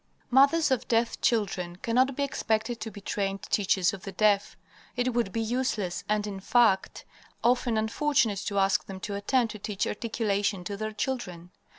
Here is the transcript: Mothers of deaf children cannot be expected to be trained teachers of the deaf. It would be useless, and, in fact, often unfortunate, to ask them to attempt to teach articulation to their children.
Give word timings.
Mothers 0.31 0.71
of 0.71 0.87
deaf 0.87 1.21
children 1.21 1.75
cannot 1.75 2.15
be 2.15 2.23
expected 2.23 2.79
to 2.81 2.89
be 2.89 3.01
trained 3.01 3.43
teachers 3.43 3.93
of 3.93 4.01
the 4.01 4.11
deaf. 4.11 4.57
It 4.95 5.13
would 5.13 5.31
be 5.31 5.41
useless, 5.41 6.03
and, 6.09 6.25
in 6.25 6.39
fact, 6.39 7.05
often 7.43 7.77
unfortunate, 7.77 8.39
to 8.47 8.57
ask 8.57 8.87
them 8.87 8.99
to 9.01 9.13
attempt 9.13 9.51
to 9.51 9.59
teach 9.59 9.85
articulation 9.85 10.63
to 10.63 10.75
their 10.75 10.91
children. 10.91 11.51